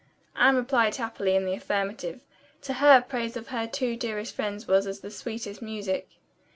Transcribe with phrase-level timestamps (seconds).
[0.35, 2.21] Anne replied happily in the affirmative.
[2.63, 6.09] To her praise of her two dearest friends was as the sweetest music.